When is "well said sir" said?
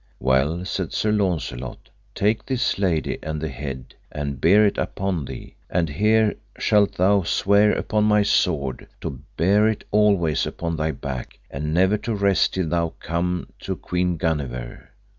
0.19-1.11